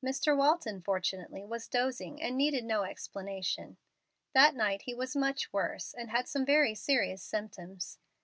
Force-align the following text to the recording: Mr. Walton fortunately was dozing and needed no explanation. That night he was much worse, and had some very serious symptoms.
Mr. 0.00 0.36
Walton 0.36 0.80
fortunately 0.80 1.44
was 1.44 1.66
dozing 1.66 2.22
and 2.22 2.36
needed 2.36 2.62
no 2.64 2.84
explanation. 2.84 3.78
That 4.32 4.54
night 4.54 4.82
he 4.82 4.94
was 4.94 5.16
much 5.16 5.52
worse, 5.52 5.92
and 5.92 6.08
had 6.10 6.28
some 6.28 6.46
very 6.46 6.76
serious 6.76 7.20
symptoms. 7.24 7.98